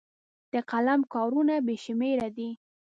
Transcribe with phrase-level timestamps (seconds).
[0.53, 2.49] د قلم کارونه بې شمېره دي.